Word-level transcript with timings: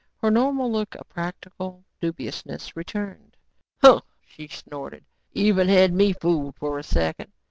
Her 0.17 0.31
normal 0.31 0.71
look 0.71 0.95
of 0.95 1.07
practical 1.09 1.85
dubiousness 1.99 2.75
returned. 2.75 3.37
"Huh," 3.83 4.01
she 4.25 4.47
snorted. 4.47 5.05
"Even 5.35 5.69
had 5.69 5.93
me 5.93 6.11
fooled 6.11 6.55
for 6.55 6.79
a 6.79 6.83
second. 6.83 7.31